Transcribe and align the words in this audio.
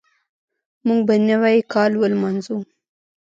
موږ 0.87 0.99
به 1.07 1.15
نوی 1.29 1.57
کال 1.73 1.91
ولمانځو. 1.97 2.57